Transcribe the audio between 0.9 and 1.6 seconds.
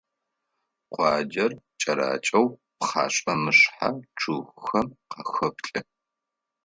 Къуаджэр